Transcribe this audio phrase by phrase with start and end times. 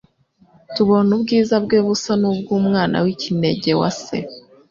[0.75, 4.17] tubona ubwiza bwe busa n'ubw'Umwana w'ikinege wa Se.»